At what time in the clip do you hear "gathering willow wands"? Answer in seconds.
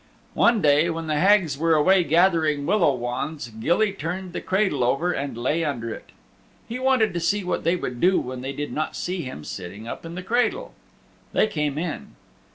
2.03-3.49